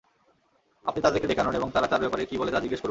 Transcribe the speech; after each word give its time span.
আপনি 0.85 0.99
তাদেরকে 1.01 1.27
ডেকে 1.27 1.41
আনুন 1.41 1.55
এবং 1.55 1.69
তারা 1.71 1.87
তার 1.87 1.99
ব্যাপারে 1.99 2.23
কী 2.25 2.35
বলে 2.37 2.51
তা 2.51 2.59
জিজ্ঞেস 2.59 2.69
করুন। 2.69 2.79